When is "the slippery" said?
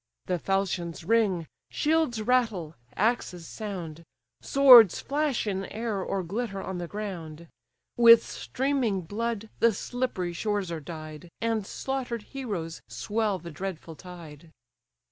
9.59-10.33